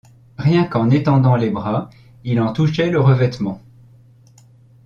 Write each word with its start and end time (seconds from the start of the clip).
Rien 0.39 0.63
qu’en 0.63 0.89
étendant 0.89 1.35
les 1.35 1.51
bras, 1.51 1.91
il 2.23 2.41
en 2.41 2.51
touchait 2.53 2.89
le 2.89 2.99
revêtement. 2.99 3.61